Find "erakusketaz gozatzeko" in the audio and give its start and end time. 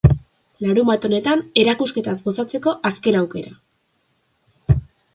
1.65-2.77